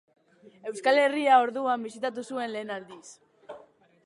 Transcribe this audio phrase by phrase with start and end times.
[0.71, 3.05] Euskal Herria orduan bisitatu zuen lehen aldiz.